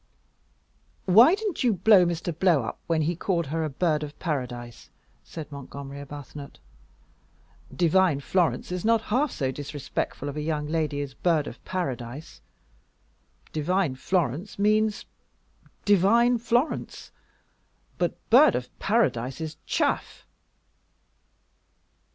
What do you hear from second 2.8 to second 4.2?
when he called her a Bird of